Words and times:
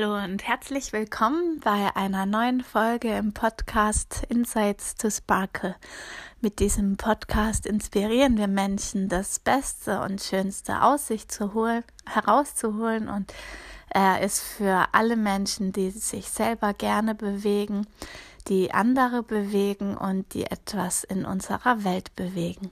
Hallo 0.00 0.14
und 0.14 0.46
herzlich 0.46 0.92
willkommen 0.92 1.58
bei 1.58 1.96
einer 1.96 2.24
neuen 2.24 2.60
Folge 2.60 3.16
im 3.16 3.32
Podcast 3.32 4.22
Insights 4.28 4.94
to 4.94 5.10
Sparkle. 5.10 5.74
Mit 6.40 6.60
diesem 6.60 6.96
Podcast 6.96 7.66
inspirieren 7.66 8.38
wir 8.38 8.46
Menschen, 8.46 9.08
das 9.08 9.40
Beste 9.40 10.00
und 10.02 10.22
Schönste 10.22 10.82
aus 10.82 11.08
sich 11.08 11.26
zu 11.26 11.52
holen, 11.52 11.82
herauszuholen 12.06 13.08
und 13.08 13.34
er 13.90 14.20
ist 14.20 14.40
für 14.40 14.86
alle 14.92 15.16
Menschen, 15.16 15.72
die 15.72 15.90
sich 15.90 16.28
selber 16.28 16.74
gerne 16.74 17.16
bewegen, 17.16 17.84
die 18.46 18.72
andere 18.72 19.24
bewegen 19.24 19.96
und 19.96 20.32
die 20.32 20.44
etwas 20.44 21.02
in 21.02 21.24
unserer 21.24 21.82
Welt 21.82 22.14
bewegen. 22.14 22.70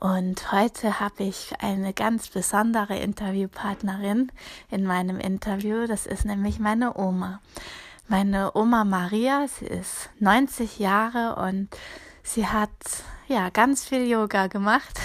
Und 0.00 0.50
heute 0.50 0.98
habe 0.98 1.24
ich 1.24 1.52
eine 1.58 1.92
ganz 1.92 2.28
besondere 2.28 2.98
Interviewpartnerin 2.98 4.32
in 4.70 4.84
meinem 4.84 5.20
Interview. 5.20 5.86
Das 5.86 6.06
ist 6.06 6.24
nämlich 6.24 6.58
meine 6.58 6.96
Oma. 6.96 7.42
Meine 8.08 8.52
Oma 8.56 8.84
Maria, 8.84 9.46
sie 9.46 9.66
ist 9.66 10.08
90 10.18 10.78
Jahre 10.78 11.36
und 11.46 11.68
sie 12.22 12.46
hat 12.46 12.70
ja 13.28 13.50
ganz 13.50 13.86
viel 13.86 14.08
Yoga 14.08 14.46
gemacht. 14.46 14.98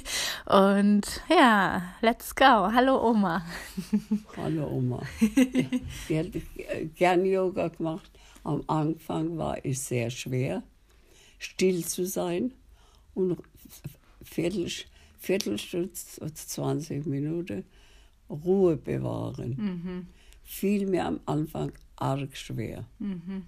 und 0.44 1.22
ja, 1.30 1.82
let's 2.02 2.34
go. 2.34 2.44
Hallo 2.44 3.08
Oma. 3.08 3.46
Hallo 4.36 4.68
Oma. 4.68 5.00
Sie 6.06 6.18
hat 6.18 6.26
gern 6.94 7.24
Yoga 7.24 7.68
gemacht. 7.68 8.10
Am 8.44 8.62
Anfang 8.66 9.38
war 9.38 9.64
es 9.64 9.88
sehr 9.88 10.10
schwer, 10.10 10.62
still 11.38 11.86
zu 11.86 12.04
sein 12.04 12.52
und 13.14 13.38
Viertel, 14.24 14.68
Viertelstunde, 15.18 15.92
20 15.92 17.06
Minuten 17.06 17.64
Ruhe 18.28 18.76
bewahren. 18.76 19.56
Mhm. 19.56 20.06
Fiel 20.44 20.86
mir 20.86 21.06
am 21.06 21.20
Anfang 21.26 21.72
arg 21.96 22.36
schwer. 22.36 22.84
Mhm. 22.98 23.44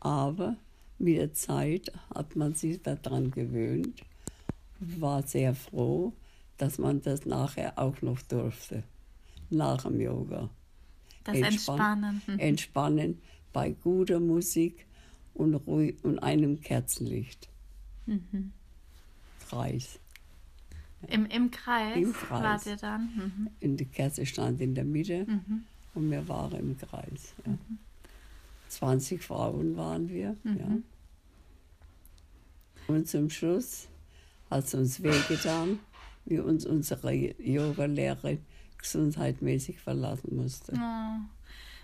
Aber 0.00 0.56
mit 0.98 1.16
der 1.16 1.32
Zeit 1.34 1.92
hat 2.14 2.36
man 2.36 2.54
sich 2.54 2.80
daran 2.82 3.30
gewöhnt, 3.30 4.02
war 4.78 5.22
sehr 5.26 5.54
froh, 5.54 6.12
dass 6.56 6.78
man 6.78 7.00
das 7.02 7.26
nachher 7.26 7.78
auch 7.78 8.00
noch 8.02 8.20
durfte, 8.22 8.82
nach 9.50 9.82
dem 9.82 10.00
Yoga. 10.00 10.50
Das 11.24 11.36
Entspannen. 11.36 12.22
Mhm. 12.26 12.38
Entspannen 12.38 13.18
bei 13.52 13.70
guter 13.70 14.20
Musik 14.20 14.86
und, 15.34 15.54
ruhig, 15.54 15.96
und 16.02 16.18
einem 16.20 16.60
Kerzenlicht. 16.60 17.48
Mhm. 18.06 18.52
Kreis. 19.48 19.98
Im, 21.08 21.26
Im 21.26 21.50
Kreis? 21.50 21.96
Im 21.96 22.12
Kreis. 22.12 22.42
Wart 22.42 22.66
ihr 22.66 22.76
dann? 22.76 23.02
Mhm. 23.14 23.50
In 23.60 23.76
die 23.76 23.86
Kerze 23.86 24.26
stand 24.26 24.60
in 24.60 24.74
der 24.74 24.84
Mitte 24.84 25.24
mhm. 25.26 25.64
und 25.94 26.10
wir 26.10 26.26
waren 26.28 26.58
im 26.58 26.76
Kreis. 26.78 27.34
Ja. 27.44 27.52
Mhm. 27.52 27.78
20 28.68 29.22
Frauen 29.22 29.76
waren 29.76 30.08
wir. 30.08 30.36
Mhm. 30.44 30.58
Ja. 30.58 30.66
Und 32.94 33.08
zum 33.08 33.30
Schluss 33.30 33.88
hat 34.50 34.64
es 34.64 34.74
uns 34.74 35.02
wehgetan, 35.02 35.78
wie 36.24 36.38
uns 36.38 36.66
unsere 36.66 37.12
Yoga-Lehrerin 37.12 38.40
gesundheitmäßig 38.78 39.78
verlassen 39.78 40.36
musste. 40.36 40.72
Oh. 40.74 41.20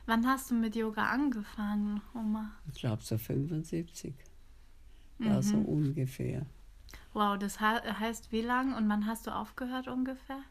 Wann 0.06 0.24
hast 0.24 0.50
du 0.50 0.54
mit 0.54 0.76
Yoga 0.76 1.04
angefangen, 1.06 2.00
Oma? 2.14 2.52
Ich 2.72 2.80
glaube 2.80 3.02
so 3.02 3.18
75. 3.18 4.14
Ja, 5.18 5.42
so 5.42 5.56
mhm. 5.56 5.64
ungefähr. 5.64 6.46
Wow, 7.12 7.38
das 7.38 7.60
heißt 7.60 8.30
wie 8.32 8.42
lang 8.42 8.74
und 8.74 8.88
wann 8.88 9.06
hast 9.06 9.26
du 9.26 9.34
aufgehört 9.34 9.88
ungefähr? 9.88 10.42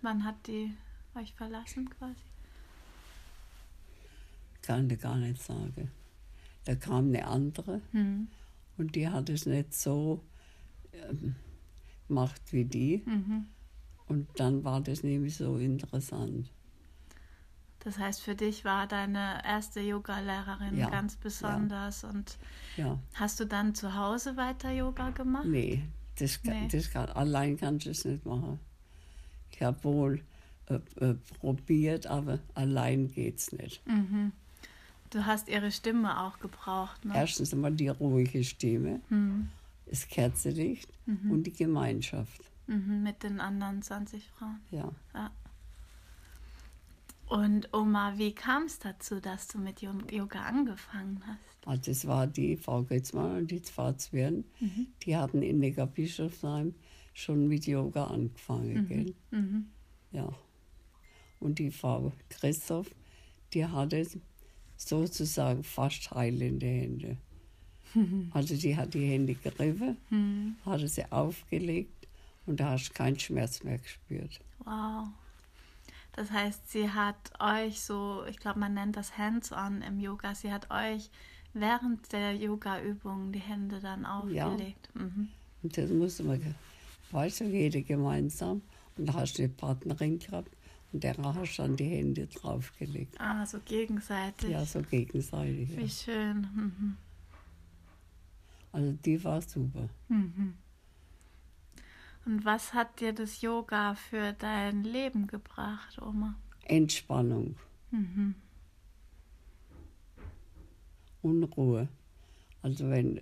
Wann 0.00 0.24
hat 0.24 0.46
die 0.46 0.74
euch 1.14 1.32
verlassen 1.34 1.88
quasi? 1.88 2.24
Kann 4.62 4.90
ich 4.90 5.00
gar 5.00 5.16
nicht 5.16 5.40
sagen. 5.40 5.90
Da 6.64 6.74
kam 6.74 7.08
eine 7.08 7.26
andere 7.26 7.80
hm. 7.92 8.28
und 8.78 8.94
die 8.94 9.08
hat 9.08 9.28
es 9.28 9.46
nicht 9.46 9.74
so 9.74 10.22
ähm, 10.92 11.34
gemacht 12.08 12.40
wie 12.50 12.64
die. 12.64 13.02
Mhm. 13.06 13.46
Und 14.06 14.28
dann 14.36 14.64
war 14.64 14.80
das 14.80 15.02
nämlich 15.02 15.36
so 15.36 15.56
interessant. 15.56 16.50
Das 17.84 17.98
heißt, 17.98 18.22
für 18.22 18.36
dich 18.36 18.64
war 18.64 18.86
deine 18.86 19.42
erste 19.44 19.80
Yoga-Lehrerin 19.80 20.76
ja, 20.76 20.88
ganz 20.88 21.16
besonders. 21.16 22.02
Ja. 22.02 22.08
Und 22.10 22.38
ja. 22.76 22.98
hast 23.14 23.40
du 23.40 23.44
dann 23.44 23.74
zu 23.74 23.96
Hause 23.96 24.36
weiter 24.36 24.70
Yoga 24.70 25.10
gemacht? 25.10 25.46
Nee, 25.46 25.82
das, 26.18 26.38
nee. 26.44 26.68
das 26.70 26.90
kann, 26.90 27.08
allein 27.10 27.56
kannst 27.56 27.86
du 27.86 27.90
es 27.90 28.04
nicht 28.04 28.24
machen. 28.24 28.60
Ich 29.50 29.62
habe 29.62 29.82
wohl 29.82 30.22
äh, 30.68 30.74
äh, 31.04 31.14
probiert, 31.40 32.06
aber 32.06 32.38
allein 32.54 33.10
geht 33.10 33.38
es 33.38 33.52
nicht. 33.52 33.86
Mhm. 33.86 34.32
Du 35.10 35.26
hast 35.26 35.48
ihre 35.48 35.72
Stimme 35.72 36.20
auch 36.20 36.38
gebraucht. 36.38 37.04
Ne? 37.04 37.14
Erstens 37.16 37.52
einmal 37.52 37.72
die 37.72 37.88
ruhige 37.88 38.44
Stimme, 38.44 39.00
mhm. 39.10 39.50
das 39.86 40.06
Kerzenlicht 40.06 40.88
mhm. 41.06 41.32
und 41.32 41.42
die 41.42 41.52
Gemeinschaft. 41.52 42.40
Mhm, 42.68 43.02
mit 43.02 43.24
den 43.24 43.40
anderen 43.40 43.82
20 43.82 44.28
Frauen. 44.28 44.60
Ja. 44.70 44.90
Und 47.32 47.72
Oma, 47.72 48.12
wie 48.18 48.34
kam 48.34 48.64
es 48.64 48.78
dazu, 48.78 49.18
dass 49.18 49.48
du 49.48 49.58
mit 49.58 49.80
Yoga 49.80 50.42
angefangen 50.42 51.22
hast? 51.26 51.66
Also 51.66 51.82
das 51.90 52.06
war 52.06 52.26
die 52.26 52.58
Frau 52.58 52.82
Götzmann 52.82 53.38
und 53.38 53.50
die 53.50 53.60
Frau 53.60 53.92
Zwirn. 53.94 54.44
Mhm. 54.60 54.88
Die 55.04 55.16
hatten 55.16 55.42
in 55.42 55.58
Neckarbischofsheim 55.60 56.74
schon 57.14 57.48
mit 57.48 57.66
Yoga 57.66 58.04
angefangen. 58.04 58.74
Mhm. 58.74 58.88
Gell? 58.88 59.14
Mhm. 59.30 59.66
Ja. 60.10 60.28
Und 61.40 61.58
die 61.58 61.70
Frau 61.70 62.12
Christoph, 62.28 62.90
die 63.54 63.64
hatte 63.64 64.06
sozusagen 64.76 65.64
fast 65.64 66.10
heilende 66.10 66.66
Hände. 66.66 67.16
Also 68.32 68.56
die 68.56 68.76
hat 68.76 68.94
die 68.94 69.06
Hände 69.06 69.34
gegriffen, 69.34 69.96
mhm. 70.10 70.56
hatte 70.64 70.88
sie 70.88 71.10
aufgelegt 71.10 72.08
und 72.46 72.60
da 72.60 72.72
hast 72.72 72.90
du 72.90 72.92
keinen 72.94 73.18
Schmerz 73.18 73.62
mehr 73.62 73.78
gespürt. 73.78 74.40
Wow. 74.64 75.08
Das 76.12 76.30
heißt, 76.30 76.70
sie 76.70 76.90
hat 76.90 77.32
euch 77.40 77.80
so, 77.80 78.24
ich 78.28 78.38
glaube, 78.38 78.60
man 78.60 78.74
nennt 78.74 78.96
das 78.96 79.16
Hands-on 79.16 79.82
im 79.82 79.98
Yoga, 79.98 80.34
sie 80.34 80.52
hat 80.52 80.70
euch 80.70 81.10
während 81.54 82.12
der 82.12 82.34
Yoga-Übung 82.34 83.32
die 83.32 83.38
Hände 83.38 83.80
dann 83.80 84.04
aufgelegt. 84.04 84.90
Ja. 84.94 85.02
Mhm. 85.02 85.28
Und 85.62 85.78
das 85.78 85.90
musste 85.90 86.24
man, 86.24 86.54
weißt 87.10 87.40
du, 87.40 87.44
jede 87.44 87.82
gemeinsam. 87.82 88.62
Und 88.96 89.06
da 89.06 89.14
hast 89.14 89.38
du 89.38 89.42
eine 89.42 89.52
Partnerin 89.52 90.18
gehabt 90.18 90.50
und 90.92 91.02
der 91.02 91.16
hast 91.16 91.58
dann 91.58 91.76
die 91.76 91.88
Hände 91.88 92.26
draufgelegt. 92.26 93.18
Ah, 93.18 93.46
so 93.46 93.58
gegenseitig. 93.64 94.50
Ja, 94.50 94.64
so 94.66 94.82
gegenseitig. 94.82 95.74
Wie 95.76 95.82
ja. 95.82 95.88
schön. 95.88 96.40
Mhm. 96.54 96.96
Also 98.72 98.92
die 99.04 99.22
war 99.24 99.40
super. 99.40 99.88
Mhm. 100.08 100.54
Und 102.24 102.44
was 102.44 102.72
hat 102.72 103.00
dir 103.00 103.12
das 103.12 103.40
Yoga 103.40 103.94
für 103.94 104.32
dein 104.32 104.84
Leben 104.84 105.26
gebracht, 105.26 106.00
Oma? 106.00 106.36
Entspannung. 106.64 107.56
Mhm. 107.90 108.34
Und 111.22 111.44
Ruhe. 111.44 111.88
Also 112.62 112.88
wenn 112.90 113.20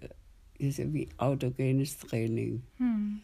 ist 0.58 0.78
ja 0.78 0.92
wie 0.92 1.08
autogenes 1.16 1.98
Training. 1.98 2.62
Mhm. 2.78 3.22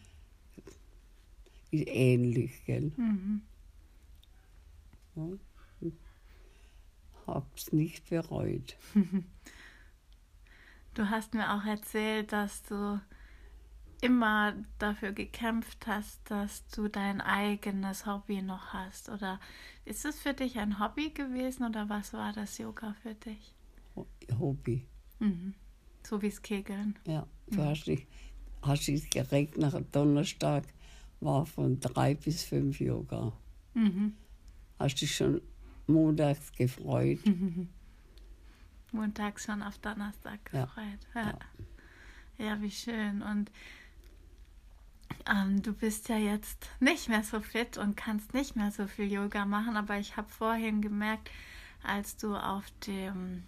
Ist 1.69 1.87
ähnlich, 1.87 2.65
gell? 2.65 2.91
Mhm. 2.97 3.41
Ja. 5.15 5.27
Hab's 7.27 7.71
nicht 7.71 8.09
bereut. 8.09 8.77
Du 10.93 11.11
hast 11.11 11.35
mir 11.35 11.53
auch 11.53 11.63
erzählt, 11.63 12.31
dass 12.33 12.63
du 12.63 12.99
immer 14.01 14.53
dafür 14.79 15.11
gekämpft 15.11 15.87
hast, 15.87 16.19
dass 16.29 16.67
du 16.67 16.87
dein 16.87 17.21
eigenes 17.21 18.05
Hobby 18.05 18.41
noch 18.41 18.73
hast? 18.73 19.09
Oder 19.09 19.39
ist 19.85 20.05
es 20.05 20.19
für 20.19 20.33
dich 20.33 20.59
ein 20.59 20.79
Hobby 20.79 21.09
gewesen 21.09 21.65
oder 21.65 21.89
was 21.89 22.13
war 22.13 22.33
das 22.33 22.57
Yoga 22.57 22.95
für 23.01 23.15
dich? 23.15 23.53
Hobby. 24.39 24.85
Mhm. 25.19 25.53
So 26.03 26.21
wie 26.21 26.27
es 26.27 26.41
Kegeln. 26.41 26.97
Ja, 27.05 27.25
du 27.47 27.61
mhm. 27.61 27.65
hast 27.65 27.85
dich, 27.85 28.05
hast 28.61 28.87
dich 28.87 29.09
geregt 29.09 29.57
nach 29.57 29.79
Donnerstag, 29.91 30.65
war 31.19 31.45
von 31.45 31.79
drei 31.79 32.15
bis 32.15 32.43
fünf 32.43 32.79
Yoga. 32.79 33.33
Mhm. 33.73 34.15
Hast 34.77 35.01
dich 35.01 35.15
schon 35.15 35.41
montags 35.87 36.51
gefreut? 36.51 37.25
Mhm. 37.25 37.69
Montags 38.91 39.45
schon 39.45 39.61
auf 39.61 39.77
Donnerstag 39.79 40.45
gefreut. 40.45 40.99
Ja. 41.13 41.37
ja. 42.37 42.45
ja, 42.45 42.61
wie 42.61 42.71
schön. 42.71 43.21
Und 43.21 43.51
ähm, 45.29 45.61
du 45.61 45.73
bist 45.73 46.09
ja 46.09 46.17
jetzt 46.17 46.69
nicht 46.79 47.09
mehr 47.09 47.23
so 47.23 47.39
fit 47.39 47.77
und 47.77 47.97
kannst 47.97 48.33
nicht 48.33 48.55
mehr 48.55 48.71
so 48.71 48.87
viel 48.87 49.11
Yoga 49.11 49.45
machen, 49.45 49.75
aber 49.77 49.97
ich 49.97 50.17
habe 50.17 50.29
vorhin 50.29 50.81
gemerkt, 50.81 51.29
als 51.83 52.17
du 52.17 52.35
auf 52.35 52.65
dem 52.85 53.43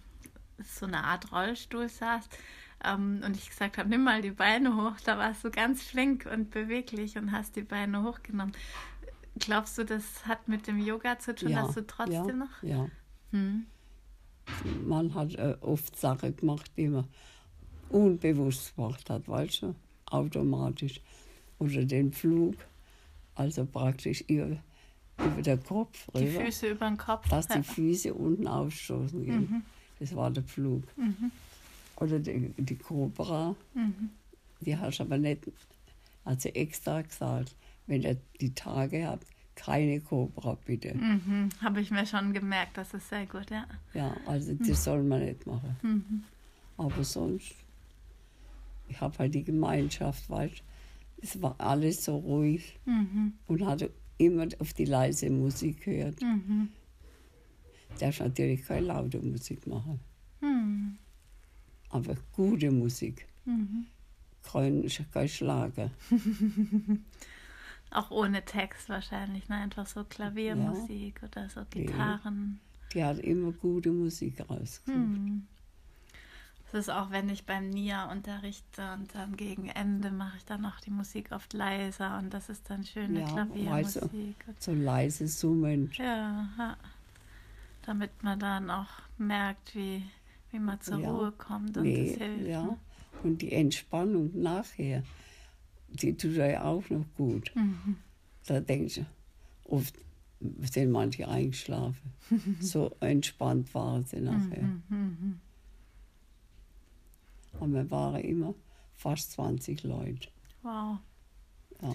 so 0.62 0.86
eine 0.86 1.04
Art 1.04 1.32
Rollstuhl 1.32 1.88
saßt 1.88 2.36
ähm, 2.84 3.22
und 3.24 3.36
ich 3.36 3.48
gesagt 3.48 3.78
habe, 3.78 3.88
nimm 3.88 4.04
mal 4.04 4.22
die 4.22 4.30
Beine 4.30 4.76
hoch, 4.76 4.96
da 5.04 5.18
warst 5.18 5.44
du 5.44 5.50
ganz 5.50 5.82
flink 5.82 6.28
und 6.30 6.50
beweglich 6.50 7.16
und 7.16 7.32
hast 7.32 7.56
die 7.56 7.62
Beine 7.62 8.02
hochgenommen. 8.02 8.54
Glaubst 9.38 9.78
du, 9.78 9.84
das 9.84 10.26
hat 10.26 10.48
mit 10.48 10.66
dem 10.66 10.78
Yoga 10.78 11.18
zu 11.18 11.34
tun, 11.34 11.50
Ja, 11.50 11.62
dass 11.62 11.74
du 11.74 11.86
trotzdem 11.86 12.26
ja, 12.26 12.32
noch? 12.34 12.62
Ja. 12.62 12.86
Hm. 13.30 13.66
Man 14.84 15.14
hat 15.14 15.34
äh, 15.36 15.56
oft 15.60 15.96
Sachen 15.96 16.36
gemacht, 16.36 16.70
die 16.76 16.88
man 16.88 17.06
unbewusst 17.88 18.74
gemacht 18.74 19.08
hat, 19.08 19.28
weißt 19.28 19.62
du, 19.62 19.74
automatisch. 20.06 21.00
Oder 21.60 21.84
den 21.84 22.12
Flug, 22.12 22.56
also 23.36 23.64
praktisch 23.66 24.22
über, 24.22 24.56
über 25.18 25.42
den 25.42 25.62
Kopf 25.62 26.08
Die 26.16 26.24
rüber, 26.26 26.44
Füße 26.46 26.70
über 26.70 26.88
den 26.88 26.96
Kopf. 26.96 27.28
dass 27.28 27.46
die 27.48 27.62
Füße 27.62 28.12
unten 28.12 28.48
ausstoßen 28.48 29.24
gehen. 29.24 29.62
Das 30.00 30.16
war 30.16 30.30
der 30.30 30.42
Flug. 30.42 30.82
Oder 31.96 32.18
die, 32.18 32.52
die 32.56 32.76
Cobra, 32.76 33.54
die 34.60 34.76
hast 34.76 34.98
du 34.98 35.02
aber 35.04 35.18
nicht, 35.18 35.50
also 36.24 36.48
extra 36.48 37.02
gesagt, 37.02 37.54
wenn 37.86 38.02
ihr 38.02 38.16
die 38.40 38.54
Tage 38.54 39.06
habt, 39.06 39.26
keine 39.54 40.00
Cobra 40.00 40.56
bitte. 40.64 40.94
Mhm. 40.94 41.50
Habe 41.60 41.82
ich 41.82 41.90
mir 41.90 42.06
schon 42.06 42.32
gemerkt, 42.32 42.78
das 42.78 42.94
ist 42.94 43.10
sehr 43.10 43.26
gut, 43.26 43.50
ja. 43.50 43.66
Ja, 43.92 44.16
also 44.24 44.54
das 44.54 44.82
soll 44.84 45.02
man 45.02 45.22
nicht 45.22 45.46
machen. 45.46 45.76
Mhm. 45.82 46.24
Aber 46.78 47.04
sonst, 47.04 47.52
ich 48.88 48.98
habe 48.98 49.18
halt 49.18 49.34
die 49.34 49.44
Gemeinschaft, 49.44 50.30
weißt 50.30 50.60
du, 50.60 50.62
es 51.22 51.40
war 51.42 51.54
alles 51.58 52.04
so 52.04 52.16
ruhig 52.16 52.78
Mhm. 52.84 53.34
und 53.46 53.64
hatte 53.66 53.90
immer 54.18 54.46
auf 54.58 54.72
die 54.74 54.84
leise 54.84 55.30
Musik 55.30 55.82
gehört. 55.84 56.20
Mhm. 56.22 56.68
Darf 57.98 58.20
natürlich 58.20 58.64
keine 58.64 58.86
laute 58.86 59.18
Musik 59.20 59.66
machen, 59.66 60.00
Mhm. 60.40 60.98
aber 61.90 62.14
gute 62.32 62.70
Musik. 62.70 63.26
Mhm. 63.44 63.86
Kein, 64.42 64.86
kein 65.12 65.28
Schlager. 65.28 65.90
Auch 67.90 68.10
ohne 68.10 68.44
Text 68.44 68.88
wahrscheinlich, 68.88 69.48
ne? 69.48 69.56
Einfach 69.56 69.86
so 69.86 70.04
Klaviermusik 70.04 71.20
oder 71.24 71.48
so 71.48 71.62
Gitarren. 71.68 72.60
Die 72.94 73.02
hat 73.04 73.18
immer 73.18 73.52
gute 73.52 73.90
Musik 73.90 74.40
rausgesucht. 74.48 74.86
Hm. 74.86 75.46
Das 76.72 76.80
ist 76.82 76.88
auch, 76.90 77.10
wenn 77.10 77.28
ich 77.28 77.44
beim 77.44 77.68
NIA 77.70 78.10
unterrichte 78.12 78.92
und 78.92 79.12
dann 79.14 79.36
gegen 79.36 79.68
Ende 79.68 80.10
mache 80.12 80.36
ich 80.36 80.44
dann 80.44 80.64
auch 80.64 80.78
die 80.80 80.90
Musik 80.90 81.32
oft 81.32 81.52
leiser 81.52 82.18
und 82.18 82.32
das 82.32 82.48
ist 82.48 82.70
dann 82.70 82.84
schöne 82.84 83.20
Ja, 83.20 83.26
Klaviermusik. 83.26 84.02
weißt 84.46 84.62
So 84.62 84.72
leise 84.72 85.26
Summen. 85.26 85.90
Ja, 85.94 86.48
ja, 86.56 86.76
damit 87.82 88.22
man 88.22 88.38
dann 88.38 88.70
auch 88.70 88.86
merkt, 89.18 89.74
wie, 89.74 90.04
wie 90.52 90.58
man 90.60 90.80
zur 90.80 90.98
Ja. 91.00 91.10
Ruhe 91.10 91.32
kommt 91.32 91.76
und 91.76 91.82
Nee, 91.82 92.10
das 92.10 92.18
hilft. 92.18 92.46
ja. 92.46 92.62
ne? 92.62 92.76
Und 93.24 93.42
die 93.42 93.52
Entspannung 93.52 94.30
nachher, 94.40 95.02
die 95.88 96.16
tut 96.16 96.34
ja 96.34 96.62
auch 96.62 96.88
noch 96.88 97.04
gut. 97.16 97.50
Mhm. 97.56 97.96
Da 98.46 98.60
denkst 98.60 98.94
du, 98.94 99.06
oft 99.64 99.94
sind 100.62 100.90
manche 100.92 101.28
eingeschlafen. 101.28 102.12
so 102.60 102.94
entspannt 103.00 103.74
waren 103.74 104.04
sie 104.04 104.20
nachher. 104.20 104.62
Mhm, 104.62 104.82
mhm. 104.88 105.40
Und 107.60 107.74
wir 107.74 107.90
waren 107.90 108.20
immer 108.20 108.54
fast 108.94 109.32
20 109.32 109.82
Leute. 109.84 110.28
Wow. 110.62 110.98
Ja. 111.82 111.94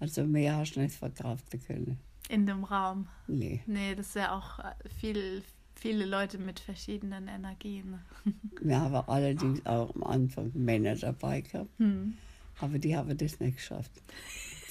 Also 0.00 0.24
mehr 0.24 0.56
hast 0.56 0.72
du 0.76 0.80
nicht 0.80 0.94
verkraften 0.96 1.62
können. 1.62 1.98
In 2.28 2.46
dem 2.46 2.64
Raum. 2.64 3.08
Nee. 3.26 3.62
Nee, 3.66 3.94
das 3.94 4.08
ist 4.08 4.16
ja 4.16 4.36
auch 4.36 4.58
äh, 4.58 4.74
viel, 4.98 5.42
viele 5.74 6.04
Leute 6.06 6.38
mit 6.38 6.58
verschiedenen 6.60 7.28
Energien. 7.28 7.90
ne? 8.24 8.34
Wir 8.62 8.80
haben 8.80 8.94
allerdings 9.08 9.64
auch 9.66 9.94
am 9.94 10.02
Anfang 10.04 10.50
Männer 10.54 10.96
dabei 10.96 11.42
gehabt, 11.42 11.70
Hm. 11.78 12.16
aber 12.60 12.78
die 12.78 12.96
haben 12.96 13.16
das 13.16 13.40
nicht 13.40 13.56
geschafft. 13.58 13.92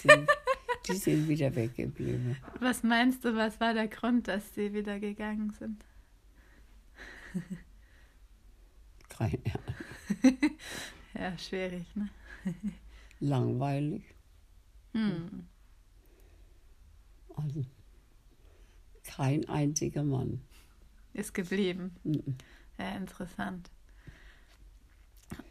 Die, 0.03 0.09
die 0.87 0.95
sind 0.97 1.27
wieder 1.29 1.55
weggeblieben. 1.55 2.37
Was 2.59 2.83
meinst 2.83 3.23
du, 3.23 3.35
was 3.35 3.59
war 3.59 3.73
der 3.73 3.87
Grund, 3.87 4.27
dass 4.27 4.53
sie 4.55 4.73
wieder 4.73 4.99
gegangen 4.99 5.51
sind? 5.57 5.83
Ahnung. 9.19 9.41
Ja, 11.13 11.37
schwierig, 11.37 11.85
ne? 11.95 12.09
Langweilig. 13.19 14.03
Hm. 14.93 15.47
Also 17.35 17.63
kein 19.03 19.47
einziger 19.47 20.03
Mann. 20.03 20.41
Ist 21.13 21.33
geblieben. 21.33 21.95
Mhm. 22.03 22.37
Ja, 22.79 22.95
interessant. 22.95 23.69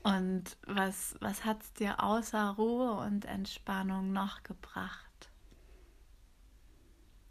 Und 0.03 0.57
was, 0.67 1.17
was 1.21 1.45
hat 1.45 1.63
es 1.63 1.73
dir 1.75 2.03
außer 2.03 2.51
Ruhe 2.51 2.93
und 2.95 3.25
Entspannung 3.25 4.13
noch 4.13 4.43
gebracht? 4.43 5.31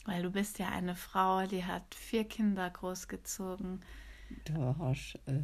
Weil 0.06 0.24
du 0.24 0.31
bist 0.31 0.57
ja 0.57 0.69
eine 0.69 0.95
Frau, 0.95 1.45
die 1.45 1.66
hat 1.66 1.94
vier 1.94 2.24
Kinder 2.24 2.69
großgezogen. 2.69 3.81
Du 4.45 4.75
hast 4.80 5.19
äh, 5.25 5.44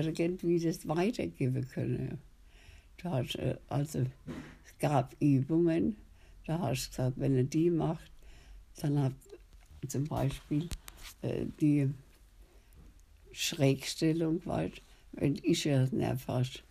irgendwie 0.00 0.58
das 0.58 0.86
weitergeben 0.88 1.66
können. 1.68 2.18
Du 2.96 3.10
hast, 3.10 3.36
äh, 3.36 3.56
also, 3.68 4.00
es 4.64 4.78
gab 4.78 5.14
Übungen, 5.20 5.96
da 6.46 6.58
hast 6.58 6.86
du 6.86 6.90
gesagt, 6.90 7.20
wenn 7.20 7.36
er 7.36 7.44
die 7.44 7.70
macht, 7.70 8.10
dann 8.80 8.98
hat 8.98 9.12
zum 9.88 10.04
Beispiel 10.04 10.68
äh, 11.22 11.46
die 11.60 11.90
Schrägstellung, 13.32 14.44
weißt, 14.44 14.80
wenn 15.12 15.36
ich 15.42 15.64
ja 15.64 15.86
nicht 15.90 16.26
hast, 16.26 16.62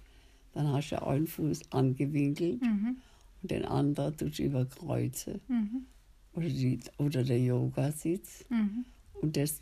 dann 0.53 0.67
hast 0.67 0.91
du 0.91 1.05
einen 1.05 1.27
Fuß 1.27 1.71
angewinkelt 1.71 2.61
Mhm. 2.61 2.97
und 3.41 3.51
den 3.51 3.65
anderen 3.65 4.15
tust 4.17 4.39
du 4.39 4.43
überkreuzen. 4.43 5.41
Mhm. 5.47 5.85
Oder, 6.33 6.47
die, 6.49 6.79
oder 6.97 7.23
der 7.23 7.39
Yogasitz. 7.39 8.45
Mhm. 8.49 8.85
Und 9.13 9.37
das 9.37 9.59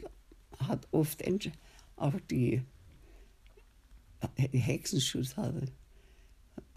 hat 0.59 0.87
oft 0.91 1.23
auch 1.95 2.19
die, 2.29 2.61
Hexenschuss 4.35 5.37
hatte, 5.37 5.67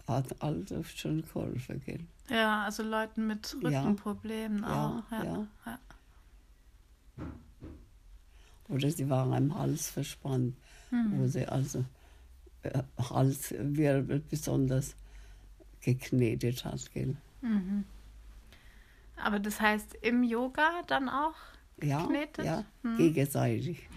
hat 0.07 0.41
alles 0.41 0.71
oft 0.71 0.97
schon 0.97 1.21
geholfen. 1.21 1.81
Gell? 1.85 1.99
Ja, 2.29 2.63
also 2.63 2.83
Leuten 2.83 3.27
mit 3.27 3.55
Ja. 3.61 3.81
Rückenproblemen 3.81 4.63
Ja, 4.63 5.03
auch. 5.09 5.11
Ja, 5.11 5.23
ja. 5.23 5.47
ja. 5.65 5.79
Oder 8.69 8.89
sie 8.89 9.09
waren 9.09 9.33
am 9.33 9.55
Hals 9.57 9.89
verspannt, 9.89 10.55
Hm. 10.89 11.19
wo 11.19 11.27
sie 11.27 11.45
also 11.47 11.83
äh, 12.63 12.81
Halswirbel 12.97 14.19
besonders 14.29 14.95
geknetet 15.81 16.63
hat. 16.65 16.91
Gell? 16.93 17.17
Mhm. 17.41 17.83
Aber 19.17 19.39
das 19.39 19.59
heißt 19.59 19.95
im 20.01 20.23
Yoga 20.23 20.81
dann 20.87 21.09
auch? 21.09 21.35
Ja, 21.81 22.01
Geknetet? 22.03 22.45
ja 22.45 22.65
Hm. 22.83 22.97
gegenseitig. 22.97 23.89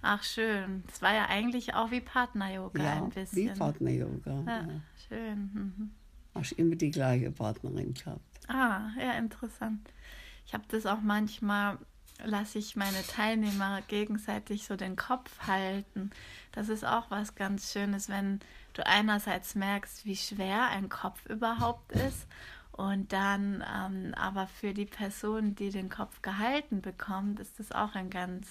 Ach 0.00 0.22
schön. 0.22 0.84
Das 0.86 1.02
war 1.02 1.12
ja 1.12 1.26
eigentlich 1.28 1.74
auch 1.74 1.90
wie 1.90 2.00
Partner-Yoga 2.00 2.82
Ja, 2.82 2.92
ein 3.02 3.10
wie 3.10 3.20
bisschen. 3.20 3.58
Partner-Yoga. 3.58 4.42
Ja, 4.46 4.60
Ja. 4.60 4.80
schön. 5.08 5.50
Mhm. 5.52 5.90
Hast 6.34 6.52
immer 6.52 6.76
die 6.76 6.90
gleiche 6.90 7.30
Partnerin 7.32 7.94
gehabt. 7.94 8.20
Ah, 8.48 8.90
ja, 8.98 9.12
interessant. 9.12 9.90
Ich 10.46 10.54
habe 10.54 10.64
das 10.68 10.86
auch 10.86 11.00
manchmal, 11.00 11.78
lasse 12.24 12.58
ich 12.58 12.76
meine 12.76 13.02
Teilnehmer 13.06 13.82
gegenseitig 13.88 14.64
so 14.66 14.76
den 14.76 14.94
Kopf 14.96 15.46
halten. 15.46 16.10
Das 16.52 16.68
ist 16.68 16.84
auch 16.84 17.10
was 17.10 17.34
ganz 17.34 17.72
Schönes, 17.72 18.08
wenn 18.08 18.40
du 18.74 18.86
einerseits 18.86 19.54
merkst, 19.56 20.04
wie 20.06 20.16
schwer 20.16 20.68
ein 20.68 20.88
Kopf 20.88 21.26
überhaupt 21.26 21.92
ist 21.92 22.26
und 22.72 23.12
dann 23.12 23.64
ähm, 23.76 24.14
aber 24.14 24.46
für 24.46 24.72
die 24.72 24.86
Person, 24.86 25.56
die 25.56 25.70
den 25.70 25.88
Kopf 25.90 26.22
gehalten 26.22 26.80
bekommt, 26.80 27.40
ist 27.40 27.58
das 27.58 27.72
auch 27.72 27.94
ein 27.96 28.08
ganz 28.08 28.48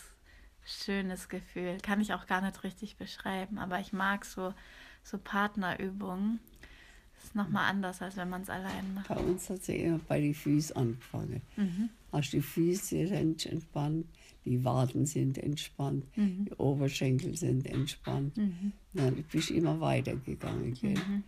schönes 0.67 1.29
Gefühl. 1.29 1.77
Kann 1.81 2.01
ich 2.01 2.13
auch 2.13 2.27
gar 2.27 2.41
nicht 2.41 2.63
richtig 2.63 2.97
beschreiben, 2.97 3.57
aber 3.57 3.79
ich 3.79 3.93
mag 3.93 4.25
so, 4.25 4.53
so 5.03 5.17
Partnerübungen. 5.17 6.39
Das 7.15 7.25
ist 7.25 7.35
nochmal 7.35 7.69
anders, 7.69 8.01
als 8.01 8.15
wenn 8.17 8.29
man 8.29 8.41
es 8.43 8.49
allein 8.49 8.93
macht. 8.93 9.07
Bei 9.07 9.17
uns 9.17 9.49
hat 9.49 9.63
sie 9.63 9.77
immer 9.77 9.99
bei 10.07 10.19
den 10.21 10.35
Füßen 10.35 10.75
angefangen. 10.75 11.41
Mhm. 11.55 11.89
Hast 12.11 12.31
die 12.33 12.41
Füße 12.41 13.07
sind 13.07 13.45
entspannt, 13.45 14.05
die 14.45 14.63
Waden 14.63 15.05
sind 15.05 15.37
entspannt, 15.39 16.05
Mhm. 16.15 16.45
die 16.45 16.53
Oberschenkel 16.55 17.35
sind 17.35 17.65
entspannt. 17.65 18.37
Mhm. 18.37 18.71
Dann 18.93 19.23
bist 19.31 19.49
du 19.49 19.55
immer 19.55 19.79
weitergegangen. 19.81 20.73
Gell? 20.75 20.93
Mhm. 20.93 21.23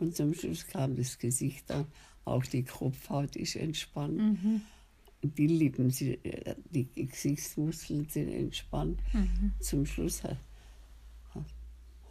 Und 0.00 0.16
zum 0.16 0.34
Schluss 0.34 0.66
kam 0.66 0.96
das 0.96 1.18
Gesicht 1.18 1.70
an, 1.70 1.86
auch 2.24 2.44
die 2.44 2.64
Kopfhaut 2.64 3.36
ist 3.36 3.56
entspannt, 3.56 4.16
Mhm. 4.18 4.62
Die 5.22 5.46
Lippen, 5.46 5.90
sind, 5.90 6.24
äh, 6.24 6.54
die 6.70 6.88
Gesichtsmuskeln 6.94 8.06
sind 8.08 8.28
entspannt. 8.28 9.00
Mhm. 9.12 9.52
Zum 9.60 9.84
Schluss 9.86 10.22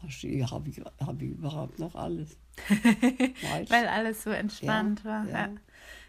hast 0.04 0.24
du, 0.24 0.50
habe 0.50 0.70
ich, 0.70 0.80
hab 1.00 1.22
ich 1.22 1.30
überhaupt 1.30 1.80
noch 1.80 1.96
alles. 1.96 2.38
Weil 3.70 3.88
alles 3.88 4.24
so 4.24 4.30
entspannt 4.30 5.02
Ja, 5.04 5.10
war. 5.10 5.30
Ja. 5.30 5.50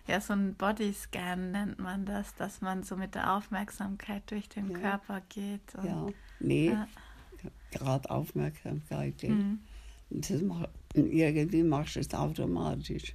ja. 0.06 0.20
so 0.20 0.32
ein 0.32 0.54
Bodyscan 0.54 1.52
nennt 1.52 1.78
man 1.78 2.04
das, 2.04 2.34
dass 2.34 2.60
man 2.60 2.82
so 2.82 2.96
mit 2.96 3.14
der 3.14 3.36
Aufmerksamkeit 3.36 4.30
durch 4.30 4.48
den 4.48 4.70
Ja. 4.70 4.78
Körper 4.78 5.22
geht. 5.28 5.74
Und, 5.76 5.84
ja, 5.84 6.06
nee, 6.40 6.76
gerade 7.70 8.10
Aufmerksamkeit. 8.10 9.22
Mhm. 9.22 9.60
Das 10.10 10.40
mach, 10.42 10.66
irgendwie 10.94 11.62
machst 11.62 11.96
du 11.96 12.00
es 12.00 12.12
automatisch. 12.14 13.14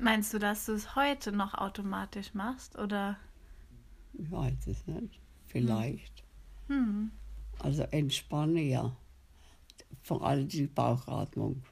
Meinst 0.00 0.32
du, 0.32 0.38
dass 0.38 0.66
du 0.66 0.72
es 0.72 0.94
heute 0.96 1.32
noch 1.32 1.54
automatisch 1.54 2.32
machst 2.34 2.78
oder? 2.78 3.16
Ich 4.14 4.30
weiß 4.30 4.66
es 4.66 4.86
nicht. 4.86 5.20
Vielleicht. 5.46 6.24
Hm. 6.68 7.10
Also 7.58 7.82
entspanne 7.84 8.62
ja. 8.62 8.96
Vor 10.02 10.24
allem 10.24 10.48
die 10.48 10.66
Bauchatmung. 10.66 11.62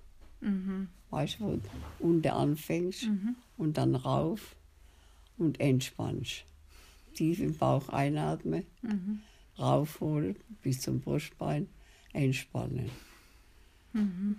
Mhm. 0.41 0.89
Weißt 1.11 1.41
du, 1.41 1.45
wo 1.45 1.51
du 1.57 1.61
unten 2.01 2.29
anfängst 2.29 3.05
Mhm. 3.05 3.37
und 3.57 3.79
dann 3.79 3.95
rauf 3.95 4.55
und 5.39 5.59
entspannst. 5.61 6.45
Tief 7.15 7.41
im 7.41 7.57
Bauch 7.57 7.89
einatmen, 7.89 8.67
Mhm. 8.83 9.21
raufholen 9.59 10.37
bis 10.63 10.83
zum 10.83 11.01
Brustbein, 11.01 11.69
entspannen. 12.13 12.91
Mhm. 13.95 14.39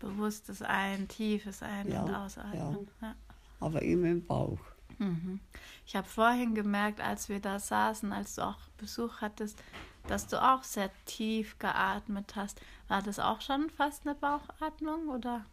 Bewusstes 0.00 0.60
Ein, 0.62 1.06
tiefes 1.08 1.62
Ein- 1.62 1.90
Ja, 1.90 2.02
und 2.02 2.14
Ausatmen. 2.14 2.88
Ja. 3.00 3.14
Aber 3.60 3.82
immer 3.82 4.08
im 4.08 4.24
Bauch. 4.24 4.58
Mhm. 4.98 5.40
Ich 5.86 5.94
habe 5.96 6.06
vorhin 6.08 6.54
gemerkt, 6.54 7.00
als 7.00 7.28
wir 7.28 7.40
da 7.40 7.58
saßen, 7.58 8.12
als 8.12 8.34
du 8.34 8.42
auch 8.42 8.58
Besuch 8.78 9.20
hattest, 9.20 9.58
dass 10.06 10.26
du 10.26 10.42
auch 10.42 10.62
sehr 10.64 10.90
tief 11.06 11.58
geatmet 11.58 12.34
hast. 12.36 12.60
War 12.88 13.02
das 13.02 13.18
auch 13.18 13.40
schon 13.40 13.70
fast 13.70 14.06
eine 14.06 14.14
Bauchatmung 14.14 15.08
oder 15.08 15.44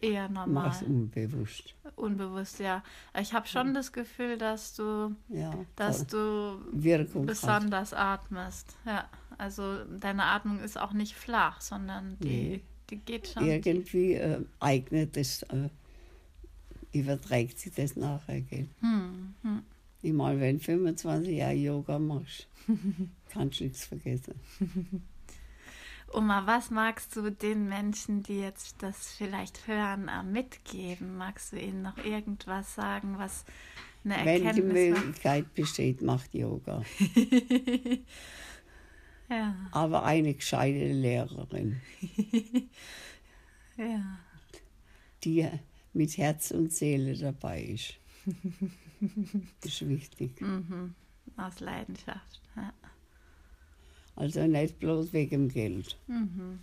eher 0.00 0.28
normal? 0.28 0.68
Mach's 0.68 0.82
unbewusst. 0.82 1.74
Unbewusst, 1.96 2.58
ja. 2.60 2.82
Ich 3.18 3.32
habe 3.34 3.46
schon 3.46 3.74
das 3.74 3.92
Gefühl, 3.92 4.38
dass 4.38 4.74
du, 4.74 5.14
Ja, 5.28 5.52
dass 5.76 6.06
da 6.06 6.16
du 6.16 6.60
Wirkung 6.72 7.22
hat. 7.22 7.28
besonders 7.28 7.92
atmest. 7.92 8.76
Ja, 8.86 9.08
also 9.38 9.84
deine 9.84 10.24
Atmung 10.24 10.60
ist 10.60 10.78
auch 10.80 10.92
nicht 10.92 11.14
flach, 11.14 11.60
sondern 11.60 12.18
die, 12.20 12.28
Nee. 12.28 12.64
die 12.90 12.96
geht 12.96 13.28
schon. 13.28 13.44
Irgendwie 13.44 14.14
äh, 14.14 14.42
eignet 14.60 15.16
es, 15.16 15.42
äh, 15.44 15.68
überträgt 16.92 17.58
sich 17.58 17.72
das 17.74 17.96
nachher. 17.96 18.40
Gell? 18.42 18.68
Hm, 18.80 19.34
hm. 19.42 19.62
Ich 20.02 20.12
meine, 20.12 20.40
wenn 20.40 20.58
du 20.58 20.64
25 20.64 21.36
Jahre 21.36 21.52
Yoga 21.54 21.98
machst, 21.98 22.48
kannst 23.28 23.60
du 23.60 23.64
nichts 23.64 23.84
vergessen. 23.84 24.34
Oma, 26.12 26.44
was 26.46 26.70
magst 26.70 27.14
du 27.14 27.30
den 27.30 27.68
Menschen, 27.68 28.22
die 28.24 28.40
jetzt 28.40 28.82
das 28.82 29.12
vielleicht 29.12 29.68
hören, 29.68 30.08
äh, 30.08 30.24
mitgeben? 30.24 31.16
Magst 31.16 31.52
du 31.52 31.60
ihnen 31.60 31.82
noch 31.82 31.98
irgendwas 31.98 32.74
sagen, 32.74 33.16
was 33.18 33.44
eine 34.04 34.16
Wenn 34.24 34.42
die 34.54 34.62
Erkenntnis? 34.62 34.90
Möglichkeit 34.90 35.54
besteht, 35.54 36.02
macht 36.02 36.34
Yoga. 36.34 36.82
Ja, 39.28 39.54
Aber 39.70 40.02
eine 40.04 40.34
gescheite 40.34 40.92
Lehrerin, 40.92 41.80
ja. 43.76 44.18
die 45.22 45.48
mit 45.92 46.16
Herz 46.18 46.50
und 46.50 46.72
Seele 46.72 47.16
dabei 47.16 47.62
ist. 47.62 47.94
Das 49.62 49.72
ist 49.72 49.88
wichtig. 49.88 50.40
Mhm. 50.40 50.94
Aus 51.36 51.60
Leidenschaft. 51.60 52.40
Ja. 52.56 52.72
Also 54.16 54.46
nicht 54.46 54.78
bloß 54.78 55.12
wegen 55.12 55.48
Geld. 55.48 55.96
Mhm. 56.06 56.58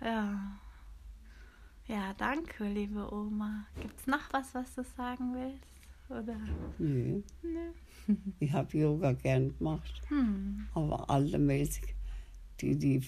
Ja. 0.00 0.58
Ja, 1.86 2.14
danke, 2.14 2.64
liebe 2.68 3.12
Oma. 3.12 3.66
Gibt's 3.80 4.06
noch 4.06 4.32
was, 4.32 4.54
was 4.54 4.74
du 4.74 4.84
sagen 4.84 5.34
willst? 5.34 5.64
Oder? 6.10 6.38
Nö. 6.78 7.22
Nö. 7.42 8.14
Ich 8.40 8.52
habe 8.52 8.78
Yoga 8.78 9.12
gern 9.12 9.56
gemacht, 9.58 10.00
Hm. 10.08 10.66
aber 10.72 11.10
altermäßig 11.10 11.94
die, 12.60 12.74
die 12.78 13.02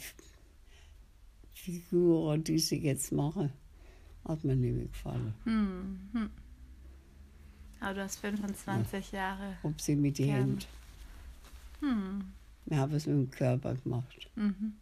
Figuren, 1.55 2.45
die 2.45 2.59
sie 2.59 2.79
jetzt 2.81 3.11
machen, 3.13 3.51
hat 4.25 4.45
mir 4.45 4.57
nicht 4.57 4.93
gefallen. 4.93 5.35
Hm. 5.45 6.01
Hm. 6.13 6.31
Aber 7.81 7.95
du 7.95 8.03
hast 8.03 8.19
25 8.19 9.13
Jahre. 9.13 9.57
Ob 9.63 9.81
sie 9.81 9.97
mit 9.97 10.19
den 10.19 10.27
Gern. 10.27 10.39
Händen. 10.39 10.65
Hm. 11.81 12.33
Wir 12.67 12.79
haben 12.79 12.95
es 12.95 13.07
mit 13.07 13.17
dem 13.17 13.31
Körper 13.31 13.75
gemacht. 13.75 14.31
Mhm. 14.37 14.75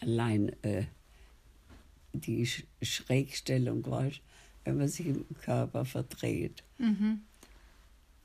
Allein 0.00 0.50
äh, 0.62 0.84
die 2.12 2.46
Sch 2.46 2.64
Schrägstellung, 2.80 3.84
weißt, 3.84 4.20
wenn 4.64 4.76
man 4.76 4.88
sich 4.88 5.06
im 5.06 5.26
Körper 5.40 5.84
verdreht. 5.84 6.62
Mhm. 6.78 7.22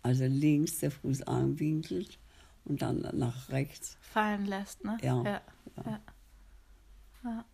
Also 0.03 0.25
links 0.25 0.79
der 0.79 0.91
Fuß 0.91 1.23
anwinkelt 1.23 2.19
und 2.65 2.81
dann 2.81 3.01
nach 3.13 3.49
rechts. 3.49 3.97
Fallen 4.01 4.45
lässt, 4.45 4.83
ne? 4.83 4.97
Ja, 5.01 5.21
ja. 5.23 5.41
ja. 5.85 5.99
ja. 7.23 7.45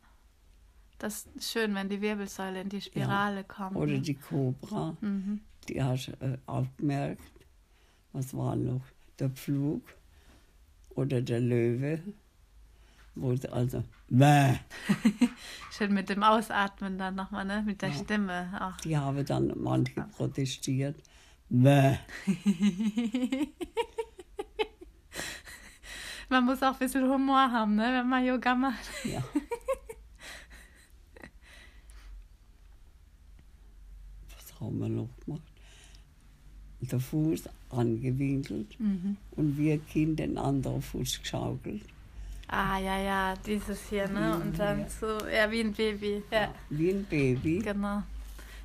Das 0.99 1.27
ist 1.35 1.51
schön, 1.51 1.73
wenn 1.75 1.87
die 1.89 2.01
Wirbelsäule 2.01 2.61
in 2.61 2.69
die 2.69 2.81
Spirale 2.81 3.43
kommt. 3.45 3.75
Oder 3.77 3.93
ne? 3.93 4.01
die 4.01 4.15
Cobra, 4.15 4.97
Mhm. 5.01 5.39
die 5.67 5.81
hast 5.81 6.07
du 6.07 6.11
äh, 6.25 6.37
aufgemerkt. 6.45 7.21
Was 8.11 8.33
war 8.35 8.55
noch? 8.55 8.81
Der 9.17 9.29
Pflug 9.29 9.81
oder 10.95 11.21
der 11.21 11.39
Löwe. 11.39 12.01
Wo 13.15 13.35
sie 13.35 13.49
also, 13.51 13.83
Bäh. 14.09 14.55
Schön 15.71 15.93
mit 15.93 16.09
dem 16.09 16.23
Ausatmen 16.23 16.97
dann 16.97 17.15
nochmal, 17.15 17.45
ne? 17.45 17.63
Mit 17.65 17.81
der 17.81 17.89
Ja. 17.89 17.95
Stimme 17.95 18.59
auch. 18.61 18.77
die 18.81 18.97
haben 18.97 19.25
dann 19.25 19.53
manche 19.55 20.01
protestiert. 20.15 20.95
Bäh. 21.49 21.97
Man 26.29 26.45
muss 26.45 26.61
auch 26.63 26.73
ein 26.73 26.79
bisschen 26.79 27.09
Humor 27.09 27.51
haben, 27.51 27.75
ne? 27.75 27.83
Wenn 27.91 28.07
man 28.07 28.23
Yoga 28.25 28.53
macht. 28.55 28.79
Ja. 29.03 29.23
Was 34.35 34.59
haben 34.59 34.79
wir 34.79 34.89
noch 34.89 35.09
gemacht? 35.25 35.41
Der 36.81 36.99
Fuß 36.99 37.43
angewinkelt 37.71 38.79
Mhm. 38.79 39.17
und 39.35 39.57
wir 39.57 39.79
Kind 39.79 40.19
den 40.19 40.37
anderen 40.37 40.81
Fuß 40.81 41.19
geschaukelt. 41.21 41.81
Ah, 42.47 42.79
ja, 42.79 42.97
ja, 42.99 43.33
dieses 43.45 43.89
hier, 43.89 44.07
ne? 44.07 44.35
Und 44.39 44.57
dann 44.57 44.87
so, 44.89 45.19
ja, 45.27 45.51
wie 45.51 45.59
ein 45.61 45.73
Baby. 45.73 46.23
Ja, 46.31 46.51
Wie 46.69 46.89
ein 46.91 47.03
Baby. 47.05 47.59
genau. 47.59 48.01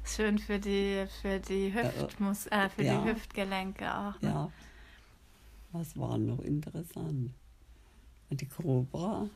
Schön 0.06 0.38
für 0.38 0.59
die, 0.59 1.04
für 1.21 1.38
die 1.40 1.73
Hüftmus 1.75 2.47
äh, 2.47 2.68
für 2.71 2.83
Ja. 2.83 3.02
die 3.02 3.11
Hüftgelenke 3.11 3.85
auch. 3.94 4.21
Ne? 4.23 4.28
Ja. 4.28 4.50
Was 5.73 5.99
war 5.99 6.16
noch 6.18 6.38
interessant? 6.40 7.30
Die 8.31 8.47
Cobra, 8.47 9.28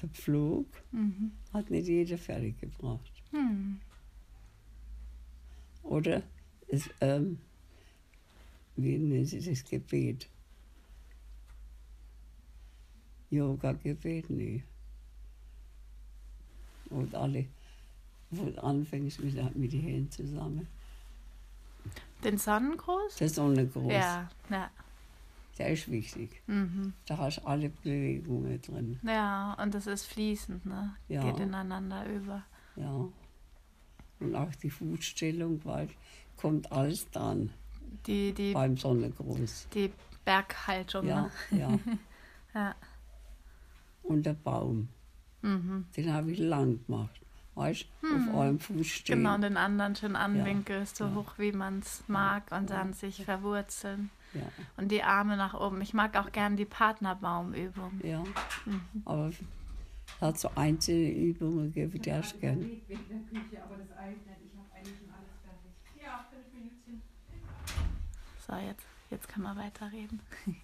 der 0.00 0.08
Pflug, 0.08 0.66
Mhm. 0.90 1.30
hat 1.52 1.70
nicht 1.70 1.86
jeder 1.86 2.18
fertig 2.18 2.58
gebracht. 2.60 3.12
Hm. 3.30 3.80
Oder 5.84 6.22
es, 6.68 6.88
ähm, 7.00 7.38
wie 8.76 8.98
nennen 8.98 9.24
Sie 9.24 9.38
das 9.40 9.62
Gebet? 9.64 10.28
Yoga-Gebet, 13.30 14.30
nee. 14.30 14.62
Und 16.90 17.14
alle, 17.14 17.46
wo 18.30 18.44
du 18.46 18.62
anfängst 18.62 19.20
mit, 19.20 19.56
mit 19.56 19.72
den 19.72 19.80
Händen 19.82 20.10
zusammen. 20.10 20.66
Den 22.22 22.38
Sonnengruß? 22.38 23.16
Der 23.16 23.28
Sonnengruß, 23.28 23.92
Ja, 23.92 24.30
ja. 24.50 24.70
Der 25.58 25.70
ist 25.70 25.90
wichtig. 25.90 26.42
Mhm. 26.46 26.92
Da 27.06 27.18
hast 27.18 27.38
du 27.38 27.46
alle 27.46 27.68
Bewegungen 27.70 28.60
drin. 28.60 28.98
Ja, 29.04 29.54
und 29.62 29.74
das 29.74 29.86
ist 29.86 30.06
fließend, 30.06 30.66
ne? 30.66 30.96
Ja. 31.08 31.22
Geht 31.22 31.40
ineinander 31.40 32.06
über. 32.06 32.42
Ja. 32.76 33.06
Und 34.20 34.34
auch 34.36 34.54
die 34.56 34.70
Fußstellung, 34.70 35.60
weil 35.64 35.88
kommt 36.36 36.70
alles 36.72 37.08
dran 37.10 37.50
Die, 38.06 38.32
die, 38.32 38.52
beim 38.52 38.76
Sonnengruß. 38.76 39.68
die 39.74 39.92
Berghaltung, 40.24 41.06
Ja, 41.06 41.30
ne? 41.50 41.58
ja. 41.58 41.78
Ja. 42.54 42.74
Und 44.02 44.24
der 44.26 44.34
Baum, 44.34 44.88
Mhm. 45.42 45.86
den 45.96 46.12
habe 46.12 46.30
ich 46.32 46.38
lang 46.38 46.84
gemacht. 46.86 47.20
Weißt 47.56 47.86
du, 48.02 48.06
auf 48.32 48.40
einem 48.40 48.58
Fuß 48.58 48.86
stehen. 48.86 49.18
Genau, 49.18 49.34
und 49.36 49.42
den 49.42 49.56
anderen 49.56 49.94
schön 49.94 50.16
anwinkelst, 50.16 50.96
so 50.96 51.04
ja. 51.04 51.14
hoch 51.14 51.34
wie 51.38 51.52
man 51.52 51.80
es 51.80 52.02
mag 52.08 52.50
und 52.50 52.70
dann 52.70 52.92
sich 52.94 53.24
verwurzeln. 53.24 54.10
Ja, 54.34 54.42
Und 54.76 54.90
die 54.90 55.02
Arme 55.02 55.36
nach 55.36 55.54
oben. 55.54 55.80
Ich 55.80 55.94
mag 55.94 56.16
auch 56.16 56.30
gern 56.32 56.56
die 56.56 56.64
Partnerbaumübung. 56.64 58.00
ja. 58.02 58.22
Mhm. 58.66 58.80
Aber 59.04 59.32
so 60.36 60.50
einzelne 60.54 61.10
Übungen 61.10 61.72
gegeben, 61.72 62.00
die 62.02 62.12
hast 62.12 62.34
du 62.34 62.38
gern. 62.38 62.60
Wegen 62.60 62.80
der 62.88 62.96
Küche, 63.40 63.62
aber 63.62 63.76
das 63.76 63.96
eilt 63.98 64.16
nicht. 64.26 64.38
Ich 64.52 64.56
habe 64.58 64.68
eigentlich 64.74 64.96
schon 64.98 65.10
alles 65.10 65.34
fertig. 65.42 66.02
Ja, 66.02 66.24
fünf 66.30 66.52
Minuten. 66.54 67.02
So, 68.46 68.54
jetzt, 68.56 68.86
jetzt 69.10 69.28
kann 69.28 69.42
man 69.42 69.56
weiterreden. 69.56 70.20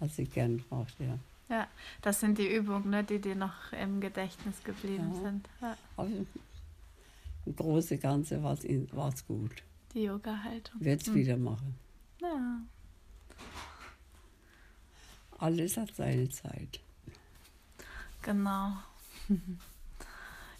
Hast 0.00 0.18
du 0.18 0.24
gern 0.24 0.62
gemacht, 0.68 0.94
ja. 0.98 1.18
Ja, 1.48 1.68
das 2.02 2.20
sind 2.20 2.38
die 2.38 2.52
Übungen, 2.52 2.90
ne, 2.90 3.04
die 3.04 3.20
dir 3.20 3.34
noch 3.36 3.72
im 3.72 4.00
Gedächtnis 4.00 4.62
geblieben 4.64 5.12
Ja. 5.14 5.20
sind. 5.22 5.48
Ja, 5.60 5.76
Aber 5.96 6.08
im 6.08 7.56
Großen 7.56 7.96
und 7.96 8.02
Ganzen 8.02 8.42
war 8.42 8.54
es 8.54 9.26
gut. 9.26 9.62
die 9.92 10.04
Yoga-Haltung. 10.04 10.80
Wird 10.80 11.02
es 11.02 11.08
Mhm. 11.10 11.14
wieder 11.14 11.36
machen. 11.36 11.74
Ja. 12.24 12.60
Alles 15.38 15.76
hat 15.76 15.94
seine 15.94 16.28
Zeit. 16.30 16.80
Genau. 18.22 18.72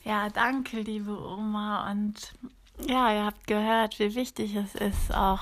Ja, 0.04 0.28
danke, 0.28 0.82
liebe 0.82 1.18
Oma. 1.18 1.90
Und 1.90 2.34
ja, 2.86 3.10
ihr 3.10 3.24
habt 3.24 3.46
gehört, 3.46 3.98
wie 3.98 4.14
wichtig 4.14 4.54
es 4.54 4.74
ist, 4.74 5.14
auch 5.14 5.40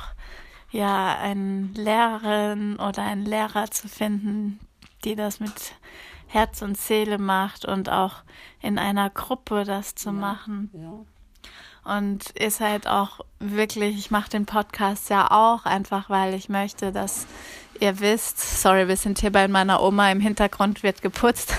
ja, 0.71 1.19
einen 1.19 1.75
Lehrerin 1.75 2.77
oder 2.77 3.03
einen 3.03 3.27
Lehrer 3.27 3.73
zu 3.73 3.89
finden, 3.89 4.61
die 5.05 5.17
das 5.17 5.41
mit 5.41 5.75
Herz 6.29 6.63
und 6.63 6.79
Seele 6.79 7.19
macht 7.19 7.65
und 7.65 7.89
auch 7.89 8.23
in 8.61 8.79
einer 8.79 9.11
Gruppe 9.11 9.65
das 9.65 9.97
zu 9.97 10.11
Ja, 10.11 10.13
machen. 10.13 10.71
Ja. 10.75 11.05
Und 11.85 12.31
ist 12.31 12.61
halt 12.61 12.87
auch 12.87 13.21
wirklich, 13.41 13.99
ich 13.99 14.11
mache 14.11 14.31
den 14.31 14.47
Podcast 14.47 15.11
ja 15.11 15.31
auch 15.31 15.65
einfach, 15.65 16.09
weil 16.09 16.35
ich 16.35 16.49
möchte, 16.49 16.93
dass 16.93 17.27
ihr 17.81 17.99
wisst, 17.99 18.39
sorry, 18.63 18.87
wir 18.87 18.97
sind 18.97 19.19
hier 19.19 19.33
bei 19.33 19.49
meiner 19.49 19.83
Oma, 19.83 20.13
im 20.13 20.21
Hintergrund 20.21 20.85
wird 20.85 21.03
geputzt, 21.03 21.55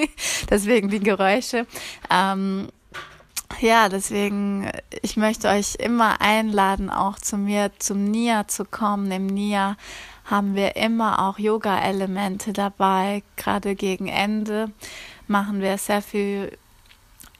deswegen 0.50 0.88
die 0.88 0.98
Geräusche. 0.98 1.66
Ähm, 2.10 2.68
ja, 3.60 3.88
deswegen, 3.88 4.70
ich 5.02 5.16
möchte 5.16 5.48
euch 5.48 5.76
immer 5.76 6.20
einladen, 6.20 6.90
auch 6.90 7.18
zu 7.18 7.36
mir 7.36 7.70
zum 7.78 8.04
NIA 8.04 8.48
zu 8.48 8.64
kommen. 8.64 9.10
Im 9.10 9.26
NIA 9.26 9.76
haben 10.24 10.54
wir 10.54 10.76
immer 10.76 11.26
auch 11.26 11.38
Yoga-Elemente 11.38 12.52
dabei. 12.52 13.22
Gerade 13.36 13.74
gegen 13.74 14.08
Ende 14.08 14.70
machen 15.26 15.60
wir 15.60 15.78
sehr 15.78 16.02
viel 16.02 16.56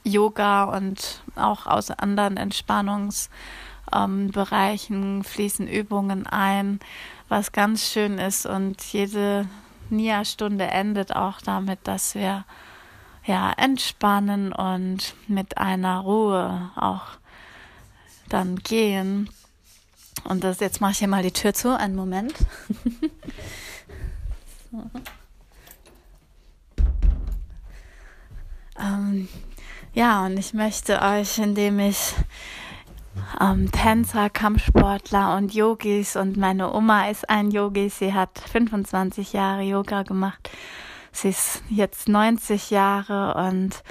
Yoga 0.03 0.65
und 0.65 1.21
auch 1.35 1.67
aus 1.67 1.91
anderen 1.91 2.37
Entspannungsbereichen 2.37 5.17
ähm, 5.17 5.23
fließen 5.23 5.67
Übungen 5.67 6.25
ein, 6.27 6.79
was 7.27 7.51
ganz 7.51 7.85
schön 7.85 8.17
ist. 8.17 8.45
Und 8.45 8.81
jede 8.81 9.47
Nia-Stunde 9.89 10.65
endet 10.65 11.15
auch 11.15 11.41
damit, 11.41 11.79
dass 11.83 12.15
wir 12.15 12.45
ja 13.25 13.51
entspannen 13.57 14.53
und 14.53 15.15
mit 15.27 15.57
einer 15.57 15.99
Ruhe 15.99 16.71
auch 16.75 17.03
dann 18.29 18.55
gehen. 18.57 19.29
Und 20.23 20.43
das 20.43 20.59
jetzt 20.59 20.81
mache 20.81 20.93
ich 20.93 20.99
hier 20.99 21.07
mal 21.07 21.23
die 21.23 21.31
Tür 21.31 21.53
zu. 21.53 21.77
Einen 21.77 21.95
Moment. 21.95 22.33
so. 24.71 24.89
ähm, 28.79 29.27
ja, 29.93 30.25
und 30.25 30.37
ich 30.37 30.53
möchte 30.53 31.01
euch, 31.01 31.37
indem 31.39 31.79
ich 31.79 32.13
ähm, 33.39 33.71
Tänzer, 33.71 34.29
Kampfsportler 34.29 35.35
und 35.37 35.53
Yogis 35.53 36.15
und 36.15 36.37
meine 36.37 36.73
Oma 36.73 37.09
ist 37.09 37.29
ein 37.29 37.51
Yogi, 37.51 37.89
sie 37.89 38.13
hat 38.13 38.39
25 38.39 39.33
Jahre 39.33 39.63
Yoga 39.63 40.03
gemacht. 40.03 40.49
Sie 41.11 41.29
ist 41.29 41.63
jetzt 41.69 42.07
90 42.07 42.69
Jahre 42.69 43.33
und 43.47 43.83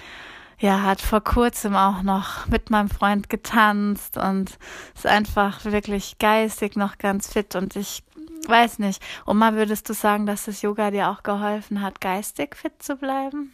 ja, 0.60 0.82
hat 0.82 1.00
vor 1.00 1.20
kurzem 1.20 1.76
auch 1.76 2.02
noch 2.02 2.46
mit 2.48 2.70
meinem 2.70 2.88
Freund 2.88 3.28
getanzt 3.28 4.16
und 4.16 4.58
ist 4.94 5.06
einfach 5.06 5.64
wirklich 5.64 6.18
geistig 6.18 6.76
noch 6.76 6.98
ganz 6.98 7.32
fit 7.32 7.54
und 7.54 7.76
ich 7.76 8.02
weiß 8.46 8.78
nicht. 8.78 9.02
Oma, 9.26 9.54
würdest 9.54 9.88
du 9.88 9.94
sagen, 9.94 10.26
dass 10.26 10.46
das 10.46 10.62
Yoga 10.62 10.90
dir 10.90 11.10
auch 11.10 11.22
geholfen 11.22 11.82
hat, 11.82 12.00
geistig 12.00 12.56
fit 12.56 12.82
zu 12.82 12.96
bleiben? 12.96 13.52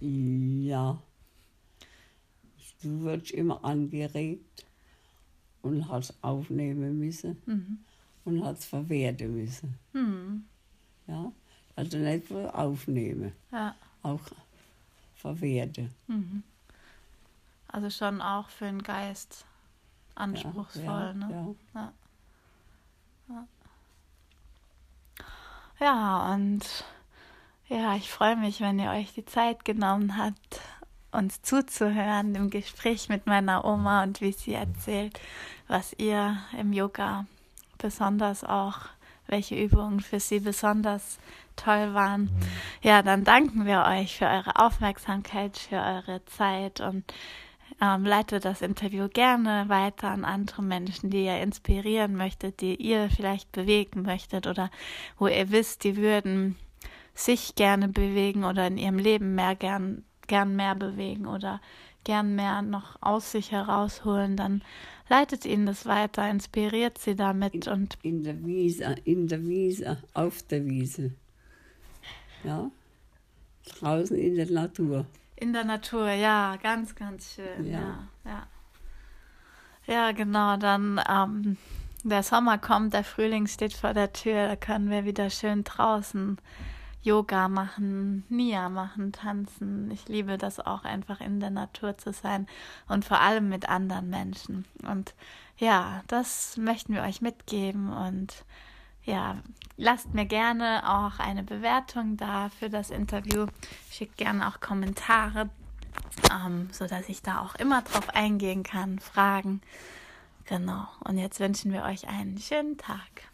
Ja. 0.00 0.98
Du 2.84 3.02
wirst 3.02 3.30
immer 3.30 3.64
angeregt 3.64 4.64
und 5.62 5.88
hast 5.88 6.12
aufnehmen 6.22 6.98
müssen 6.98 7.40
Mhm. 7.46 7.78
und 8.26 8.44
hast 8.44 8.64
verwerten 8.66 9.34
müssen. 9.34 9.74
Hm. 9.92 10.44
Ja? 11.06 11.32
Also 11.76 11.96
nicht 11.98 12.30
nur 12.30 12.54
aufnehmen, 12.54 13.32
Ja. 13.50 13.74
auch 14.02 14.20
verwerten. 15.16 15.90
Mhm. 16.06 16.42
Also 17.68 17.88
schon 17.90 18.20
auch 18.20 18.48
für 18.50 18.66
den 18.66 18.82
Geist 18.82 19.44
anspruchsvoll, 20.14 20.84
ja, 20.84 21.12
ne? 21.14 21.56
Ja. 21.74 21.92
Ja, 25.80 26.32
und 26.34 26.84
ja, 27.68 27.96
ich 27.96 28.10
freue 28.10 28.36
mich, 28.36 28.60
wenn 28.60 28.78
ihr 28.78 28.90
euch 28.90 29.12
die 29.14 29.24
Zeit 29.24 29.64
genommen 29.64 30.16
habt, 30.16 30.60
uns 31.14 31.42
zuzuhören 31.42 32.34
im 32.34 32.50
Gespräch 32.50 33.08
mit 33.08 33.26
meiner 33.26 33.64
Oma 33.64 34.02
und 34.02 34.20
wie 34.20 34.32
sie 34.32 34.54
erzählt, 34.54 35.18
was 35.68 35.94
ihr 35.98 36.36
im 36.58 36.72
Yoga 36.72 37.26
besonders 37.78 38.44
auch, 38.44 38.80
welche 39.26 39.54
Übungen 39.54 40.00
für 40.00 40.20
sie 40.20 40.40
besonders 40.40 41.18
toll 41.56 41.94
waren. 41.94 42.30
Ja, 42.82 43.02
dann 43.02 43.24
danken 43.24 43.66
wir 43.66 43.84
euch 43.84 44.18
für 44.18 44.26
eure 44.26 44.56
Aufmerksamkeit, 44.56 45.56
für 45.56 45.76
eure 45.76 46.24
Zeit 46.26 46.80
und 46.80 47.04
ähm, 47.80 48.04
leitet 48.04 48.44
das 48.44 48.62
Interview 48.62 49.08
gerne 49.08 49.68
weiter 49.68 50.10
an 50.10 50.24
andere 50.24 50.62
Menschen, 50.62 51.10
die 51.10 51.24
ihr 51.24 51.40
inspirieren 51.40 52.16
möchtet, 52.16 52.60
die 52.60 52.76
ihr 52.76 53.08
vielleicht 53.10 53.52
bewegen 53.52 54.02
möchtet 54.02 54.46
oder 54.46 54.70
wo 55.18 55.26
ihr 55.26 55.50
wisst, 55.50 55.84
die 55.84 55.96
würden 55.96 56.56
sich 57.14 57.54
gerne 57.54 57.88
bewegen 57.88 58.44
oder 58.44 58.66
in 58.66 58.76
ihrem 58.76 58.98
Leben 58.98 59.34
mehr 59.34 59.54
gern, 59.54 60.04
gern 60.26 60.56
mehr 60.56 60.74
bewegen 60.74 61.26
oder 61.26 61.60
gern 62.04 62.34
mehr 62.34 62.62
noch 62.62 62.96
aus 63.00 63.32
sich 63.32 63.50
herausholen, 63.52 64.36
dann 64.36 64.62
leitet 65.08 65.44
ihnen 65.44 65.66
das 65.66 65.86
weiter, 65.86 66.28
inspiriert 66.28 66.98
sie 66.98 67.14
damit 67.16 67.66
und 67.68 67.98
In 68.02 68.22
der 68.22 68.44
Wiese, 68.44 68.94
in 69.04 69.26
der 69.28 69.42
Wiese, 69.42 69.98
auf 70.12 70.42
der 70.42 70.64
Wiese. 70.66 71.12
Ja? 72.42 72.70
Draußen 73.78 74.16
in 74.16 74.34
der 74.34 74.50
Natur. 74.50 75.06
In 75.36 75.52
der 75.52 75.64
Natur, 75.64 76.10
ja, 76.10 76.56
ganz, 76.62 76.94
ganz 76.94 77.34
schön. 77.34 77.66
Ja, 77.66 77.80
Ja. 77.80 78.08
ja. 78.24 78.46
Ja, 79.86 80.12
genau. 80.12 80.56
Dann 80.56 81.00
ähm, 81.08 81.56
der 82.04 82.22
Sommer 82.22 82.58
kommt, 82.58 82.94
der 82.94 83.04
Frühling 83.04 83.46
steht 83.46 83.72
vor 83.72 83.92
der 83.94 84.12
Tür. 84.12 84.48
Da 84.48 84.56
können 84.56 84.90
wir 84.90 85.04
wieder 85.04 85.30
schön 85.30 85.64
draußen 85.64 86.38
Yoga 87.04 87.48
machen, 87.48 88.24
Nia 88.30 88.70
machen, 88.70 89.12
tanzen. 89.12 89.90
Ich 89.90 90.08
liebe 90.08 90.38
das 90.38 90.58
auch 90.58 90.84
einfach 90.84 91.20
in 91.20 91.38
der 91.38 91.50
Natur 91.50 91.98
zu 91.98 92.12
sein 92.14 92.46
und 92.88 93.04
vor 93.04 93.20
allem 93.20 93.50
mit 93.50 93.68
anderen 93.68 94.08
Menschen. 94.08 94.64
Und 94.88 95.14
ja, 95.58 96.02
das 96.06 96.56
möchten 96.56 96.94
wir 96.94 97.02
euch 97.02 97.20
mitgeben 97.20 97.92
und 97.92 98.44
ja, 99.04 99.36
lasst 99.76 100.14
mir 100.14 100.24
gerne 100.24 100.82
auch 100.88 101.18
eine 101.18 101.42
Bewertung 101.42 102.16
da 102.16 102.48
für 102.48 102.70
das 102.70 102.88
Interview. 102.90 103.46
Schickt 103.90 104.16
gerne 104.16 104.48
auch 104.48 104.60
Kommentare, 104.60 105.50
ähm, 106.32 106.70
sodass 106.72 107.10
ich 107.10 107.20
da 107.20 107.40
auch 107.42 107.54
immer 107.56 107.82
drauf 107.82 108.08
eingehen 108.14 108.62
kann, 108.62 108.98
Fragen. 108.98 109.60
Genau. 110.46 110.86
Und 111.00 111.18
jetzt 111.18 111.38
wünschen 111.38 111.70
wir 111.70 111.82
euch 111.82 112.08
einen 112.08 112.38
schönen 112.38 112.78
Tag. 112.78 113.33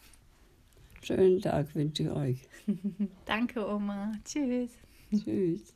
Schönen 1.03 1.41
Tag 1.41 1.73
wünsche 1.75 2.03
ich 2.03 2.09
euch. 2.11 2.47
Danke, 3.25 3.67
Oma. 3.67 4.11
Tschüss. 4.23 4.71
Tschüss. 5.11 5.73